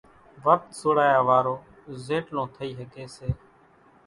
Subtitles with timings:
[0.43, 1.55] ورت سوڙايا وارو
[2.05, 3.27] زيٽلون ٿئي ۿڳي سي۔